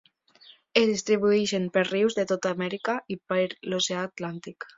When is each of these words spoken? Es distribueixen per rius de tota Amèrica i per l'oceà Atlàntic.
Es 0.79 0.87
distribueixen 0.91 1.67
per 1.75 1.83
rius 1.91 2.17
de 2.21 2.25
tota 2.33 2.55
Amèrica 2.57 2.97
i 3.15 3.19
per 3.33 3.45
l'oceà 3.71 4.01
Atlàntic. 4.09 4.69